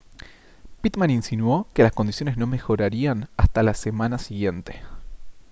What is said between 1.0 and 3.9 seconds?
insinuó que las condiciones no mejorarían hasta la